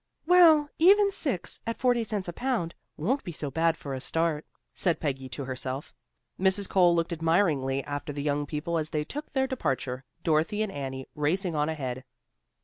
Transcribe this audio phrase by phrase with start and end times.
[0.25, 4.47] "Well, even six, at forty cents a pound, won't be so bad for a start,"
[4.73, 5.93] said Peggy to herself.
[6.39, 6.67] Mrs.
[6.67, 11.07] Cole looked admiringly after the young people as they took their departure, Dorothy and Annie
[11.13, 12.03] racing on ahead.